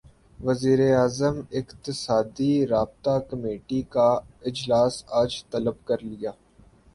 [0.39, 4.09] وزیراعظم نے اقتصادی رابطہ کمیٹی کا
[4.45, 6.31] اجلاس اج طلب کرلیا